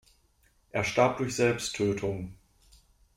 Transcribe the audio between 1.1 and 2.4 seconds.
durch Selbsttötung.